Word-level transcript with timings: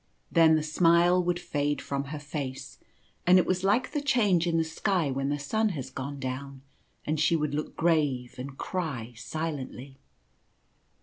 Then 0.31 0.55
the 0.55 0.63
smile 0.63 1.23
would 1.23 1.39
fade 1.39 1.79
from 1.79 2.05
her 2.05 2.17
face; 2.17 2.79
and 3.27 3.37
it 3.37 3.45
was 3.45 3.63
like 3.63 3.91
the 3.91 4.01
change 4.01 4.47
in 4.47 4.57
the 4.57 4.63
sky 4.63 5.11
when 5.11 5.29
the 5.29 5.37
sun 5.37 5.69
has 5.77 5.91
gone 5.91 6.19
down, 6.19 6.63
and 7.05 7.19
she 7.19 7.35
would 7.35 7.53
look 7.53 7.75
grave, 7.75 8.33
and 8.39 8.57
cry 8.57 9.13
silently. 9.15 9.99